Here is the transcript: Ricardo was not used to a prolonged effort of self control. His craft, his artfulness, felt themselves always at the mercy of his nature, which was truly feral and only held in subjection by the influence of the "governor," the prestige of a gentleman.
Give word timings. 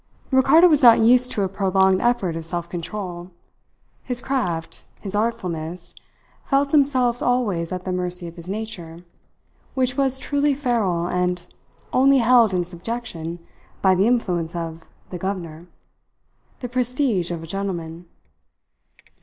Ricardo 0.31 0.67
was 0.67 0.81
not 0.81 0.97
used 0.99 1.29
to 1.33 1.43
a 1.43 1.47
prolonged 1.47 2.01
effort 2.01 2.35
of 2.35 2.43
self 2.43 2.67
control. 2.67 3.29
His 4.01 4.19
craft, 4.19 4.83
his 4.99 5.13
artfulness, 5.13 5.93
felt 6.43 6.71
themselves 6.71 7.21
always 7.21 7.71
at 7.71 7.83
the 7.85 7.91
mercy 7.91 8.27
of 8.27 8.35
his 8.35 8.49
nature, 8.49 8.97
which 9.75 9.97
was 9.97 10.17
truly 10.17 10.55
feral 10.55 11.05
and 11.05 11.45
only 11.93 12.17
held 12.17 12.51
in 12.51 12.65
subjection 12.65 13.45
by 13.83 13.93
the 13.93 14.07
influence 14.07 14.55
of 14.55 14.89
the 15.11 15.19
"governor," 15.19 15.67
the 16.61 16.67
prestige 16.69 17.29
of 17.29 17.43
a 17.43 17.45
gentleman. 17.45 18.07